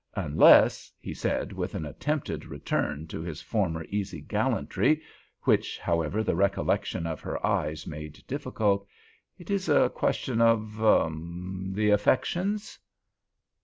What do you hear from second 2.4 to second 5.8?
return to his former easy gallantry, which,